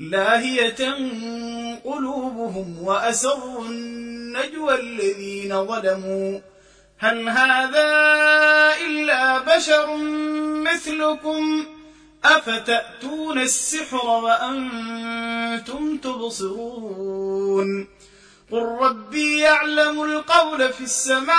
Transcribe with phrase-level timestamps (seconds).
[0.00, 0.94] لاهية
[1.84, 6.40] قلوبهم وأسروا النجوى الذين ظلموا.
[6.98, 7.88] هل هذا
[8.86, 9.96] إلا بشر
[10.64, 11.66] مثلكم؟
[12.24, 17.88] أفتأتون السحر وأنتم تبصرون؟
[18.52, 21.34] قل ربي يعلم القول في السماء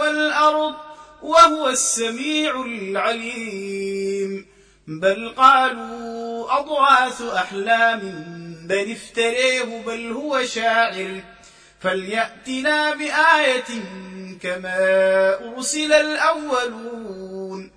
[0.00, 0.74] والأرض
[1.22, 3.93] وهو السميع العليم.
[4.86, 8.00] بل قالوا أضعاث أحلام
[8.68, 11.20] بل افتريه بل هو شاعر
[11.80, 13.82] فليأتنا بآية
[14.42, 14.78] كما
[15.56, 17.70] أرسل الأولون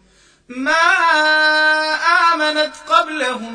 [0.50, 0.72] ما
[2.34, 3.54] آمنت قبلهم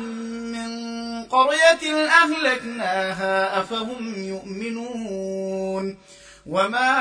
[0.51, 5.97] من قرية أهلكناها أفهم يؤمنون
[6.45, 6.99] وما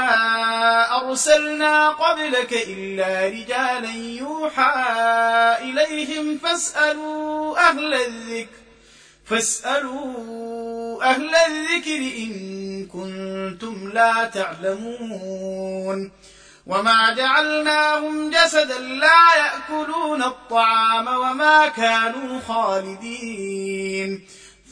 [1.01, 4.75] أرسلنا قبلك إلا رجالا يوحى
[5.61, 8.63] إليهم فاسألوا أهل الذكر
[9.25, 16.13] فاسألوا أهل الذكر إن كنتم لا تعلمون
[16.67, 24.27] وما جعلناهم جسدا لا يأكلون الطعام وما كانوا خالدين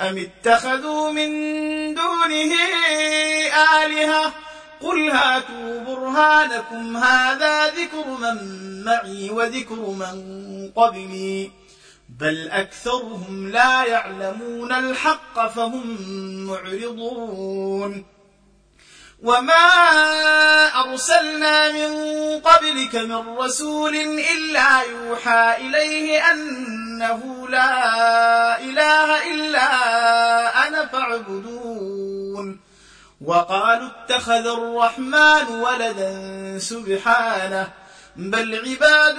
[0.00, 1.30] أم اتخذوا من
[1.94, 2.54] دونه
[3.84, 4.32] آلهة؟
[4.80, 8.36] قل هاتوا برهانكم هذا ذكر من
[8.84, 11.50] معي وذكر من قبلي.
[12.08, 15.96] بل أكثرهم لا يعلمون الحق فهم
[16.46, 18.04] معرضون.
[19.22, 19.66] وما
[20.84, 21.94] أرسلنا من
[22.40, 26.30] قبلك من رسول إلا يوحى إليه
[27.00, 32.60] أنه لا إله إلا أنا فاعبدون.
[33.24, 37.68] وقالوا اتخذ الرحمن ولدا سبحانه
[38.16, 39.18] بل عباد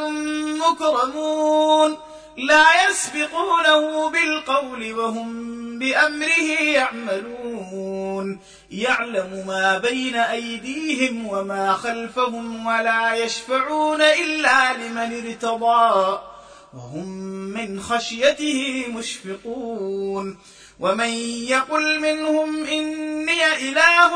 [0.62, 1.98] مكرمون.
[2.38, 8.40] لا يسبقونه بالقول وهم بأمره يعملون.
[8.72, 16.31] يعلم ما بين أيديهم وما خلفهم ولا يشفعون إلا لمن ارتضى.
[16.74, 17.08] وهم
[17.54, 20.38] من خشيته مشفقون.
[20.80, 21.10] ومن
[21.50, 24.12] يقل منهم إني إله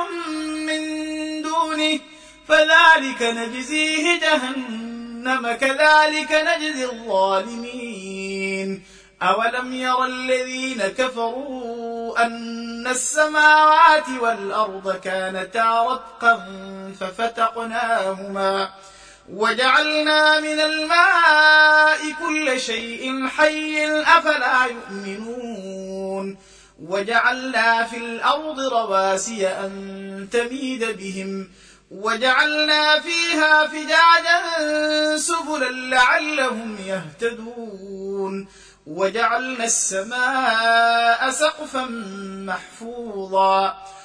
[0.68, 0.82] من
[1.42, 2.00] دونه
[2.48, 8.84] فذلك نجزيه جهنم كذلك نجزي الظالمين.
[9.22, 16.36] أولم ير الذين كفروا أن السماوات والأرض كانتا رتقا
[17.00, 18.70] ففتقناهما.
[19.30, 26.38] وجعلنا من الماء كل شيء حي أفلا يؤمنون
[26.82, 31.48] وجعلنا في الأرض رواسي أن تميد بهم
[31.92, 38.48] وجعلنا فيها فجاجا سبلا لعلهم يهتدون
[38.88, 41.86] وجعلنا السماء سقفا
[42.48, 43.76] محفوظا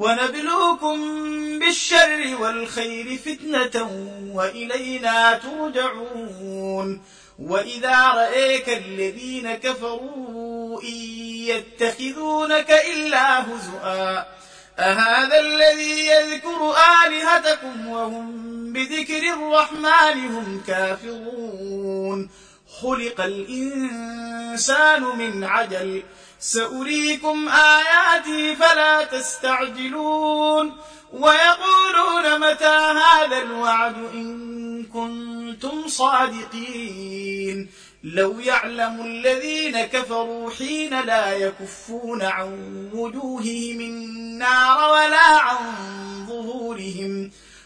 [0.00, 0.98] ونبلوكم
[1.58, 3.90] بالشر والخير فتنة
[4.34, 7.02] وإلينا ترجعون
[7.38, 10.96] وإذا رأيك الذين كفروا إن
[11.48, 14.26] يتخذونك إلا هزؤا
[14.78, 16.74] أهذا الذي يذكر
[17.06, 18.32] آلهتكم وهم
[18.72, 22.30] بذكر الرحمن هم كافرون
[22.80, 26.02] خلق الإنسان من عجل
[26.40, 30.76] سأريكم آياتي فلا تستعجلون
[31.12, 37.68] ويقولون متى هذا الوعد إن كنتم صادقين
[38.04, 45.56] لو يعلم الذين كفروا حين لا يكفون عن وجوههم النار ولا عن
[46.28, 47.30] ظهورهم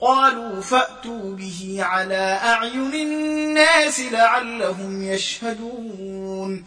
[0.00, 6.64] قالوا فأتوا به على أعين الناس لعلهم يشهدون.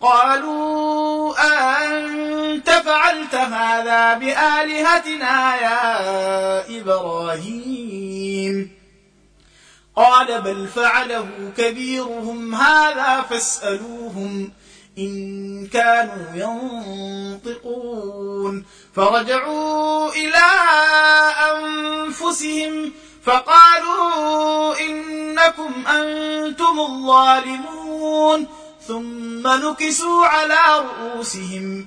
[0.00, 1.34] قالوا
[1.86, 8.70] أنت فعلت هذا بآلهتنا يا إبراهيم.
[9.96, 14.52] قال بل فعله كبيرهم هذا فاسألوهم.
[14.98, 16.34] إن كانوا
[17.44, 20.44] ينطقون فرجعوا إلى
[21.52, 22.92] أنفسهم
[23.24, 28.46] فقالوا إنكم أنتم الظالمون
[28.88, 31.86] ثم نكسوا على رؤوسهم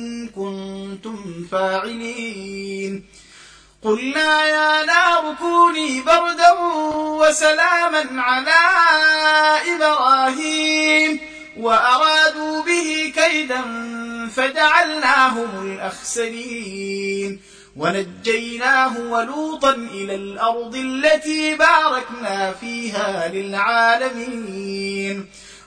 [0.35, 3.05] كنتم فاعلين.
[3.83, 6.51] قلنا يا نار كوني بردا
[7.19, 8.59] وسلاما على
[9.75, 11.19] إبراهيم.
[11.57, 13.61] وأرادوا به كيدا
[14.35, 17.41] فجعلناهم الأخسرين.
[17.77, 25.25] ونجيناه ولوطا إلى الأرض التي باركنا فيها للعالمين.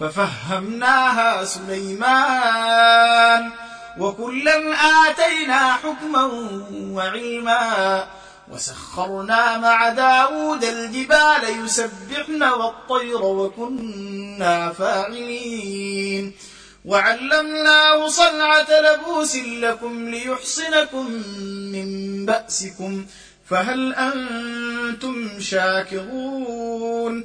[0.00, 3.50] ففهمناها سليمان
[3.98, 4.74] وكلا
[5.10, 6.24] آتينا حكما
[6.74, 8.06] وعلما
[8.50, 16.32] وسخرنا مع داود الجبال يسبحن والطير وكنا فاعلين
[16.84, 21.10] وعلمناه صنعة لبوس لكم ليحصنكم
[21.72, 23.06] من بأسكم
[23.50, 27.24] فهل أنتم شاكرون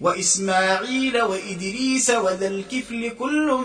[0.00, 3.64] وإسماعيل وإدريس وذا الكفل كل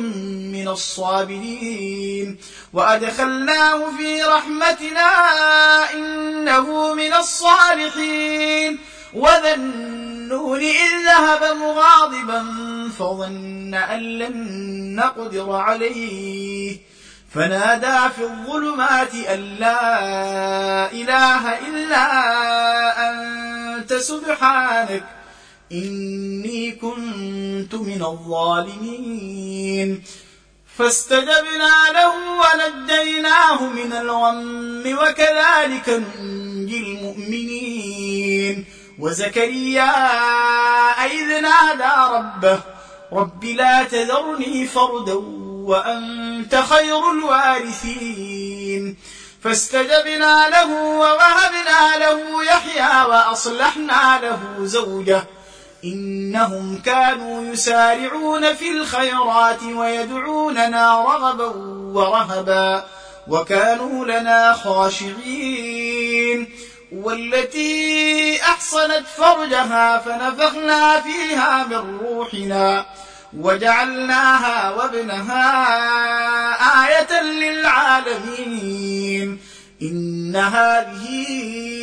[0.54, 2.38] من الصابرين.
[2.74, 5.10] وأدخلناه في رحمتنا
[5.94, 8.80] إنه من الصالحين.
[9.14, 12.46] وذا النون إذ ذهب مغاضبا
[13.00, 16.78] فظن أن لن نقدر عليه.
[17.36, 22.06] فنادى في الظلمات أن لا إله إلا
[23.10, 25.23] أنت سبحانك.
[25.74, 30.04] إني كنت من الظالمين.
[30.78, 38.66] فاستجبنا له ونجيناه من الغم وكذلك ننجي المؤمنين.
[39.00, 39.92] وزكريا
[41.06, 42.60] إذ نادى ربه
[43.14, 45.14] رب لا تذرني فردا
[45.68, 48.98] وأنت خير الوارثين.
[49.44, 55.28] فاستجبنا له ووهبنا له يحيى وأصلحنا له زوجه.
[55.84, 61.46] إنهم كانوا يسارعون في الخيرات ويدعوننا رغبا
[61.94, 62.86] ورهبا
[63.28, 66.50] وكانوا لنا خاشعين
[66.92, 72.86] والتي أحصنت فرجها فنفخنا فيها من روحنا
[73.38, 75.44] وجعلناها وابنها
[76.86, 78.74] آية للعالمين
[79.82, 81.83] إن هذه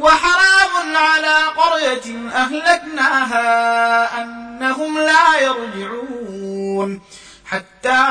[0.00, 7.00] وحرام على قرية أهلكناها أنهم لا يرجعون.
[7.44, 8.02] حتى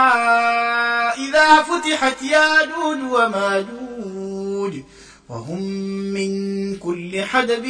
[1.18, 4.74] إذا فتحت ياجوج وماجوج
[5.30, 5.62] وهم
[6.14, 6.32] من
[6.78, 7.66] كل حدب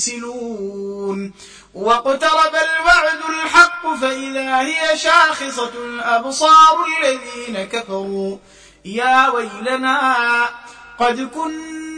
[0.00, 1.32] ينسلون.
[1.74, 8.36] واقترب الوعد الحق فإذا هي شاخصة أبصار الذين كفروا.
[8.84, 10.24] يا ويلنا
[10.98, 11.20] قد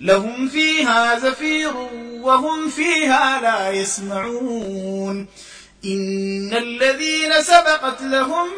[0.00, 1.72] لهم فيها زفير
[2.20, 5.26] وهم فيها لا يسمعون.
[5.84, 8.48] إن الذين سبقت لهم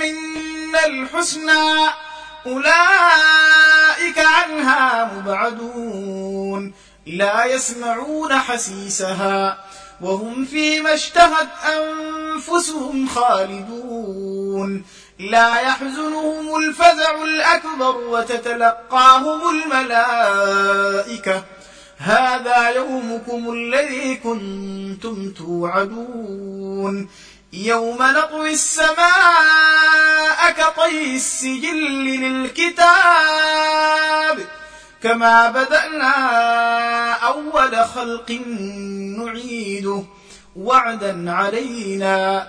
[0.00, 1.88] منا الحسنى
[2.46, 6.74] أولئك عنها مبعدون.
[7.06, 9.64] لا يسمعون حسيسها
[10.00, 14.84] وهم فيما اشتهت أنفسهم خالدون.
[15.18, 21.44] لا يحزنهم الفزع الأكبر وتتلقاهم الملائكة.
[21.98, 27.08] هذا يومكم الذي كنتم توعدون.
[27.52, 28.96] يوم نطوي السماء
[30.56, 32.86] كطي السجل للكتاب.
[35.02, 36.12] كما بدأنا
[37.12, 38.40] أول خلق
[39.18, 40.04] نعيده.
[40.56, 42.48] وعدا علينا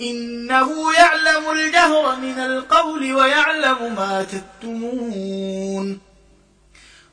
[0.00, 6.00] إنه يعلم الجهر من القول ويعلم ما تكتمون.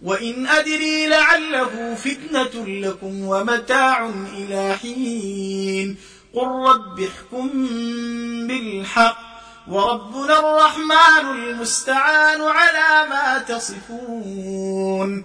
[0.02, 5.98] وإن أدري لعله فتنة لكم ومتاع إلى حين.
[6.34, 7.50] قل رب احكم
[8.48, 9.32] بالحق
[9.68, 15.24] وربنا الرحمن المستعان على ما تصفون.